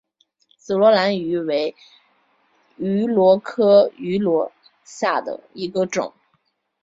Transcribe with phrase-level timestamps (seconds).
[0.57, 1.75] 紫萝兰芋螺为
[2.77, 6.11] 芋螺科芋螺属下的一个种。